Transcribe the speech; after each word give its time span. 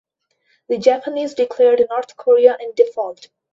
The 0.67 0.79
Japanese 0.79 1.35
declared 1.35 1.85
North 1.87 2.17
Korea 2.17 2.57
in 2.59 2.73
default. 2.73 3.29